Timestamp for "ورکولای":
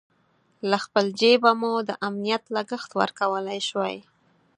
3.01-3.59